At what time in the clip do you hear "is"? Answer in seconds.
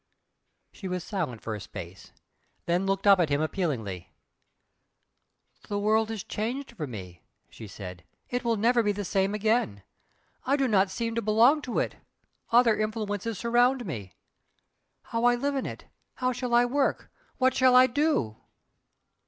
6.09-6.23